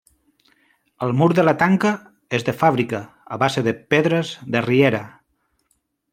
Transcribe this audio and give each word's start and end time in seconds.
El 1.07 1.11
mur 1.19 1.27
de 1.39 1.43
la 1.45 1.53
tanca 1.63 1.91
és 2.39 2.47
de 2.47 2.57
fàbrica, 2.63 3.03
a 3.37 3.39
base 3.45 3.67
de 3.69 3.75
pedres 3.93 4.33
de 4.57 4.65
riera. 4.71 5.05